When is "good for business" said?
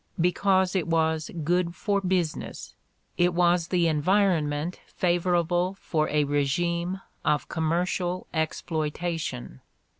1.43-2.73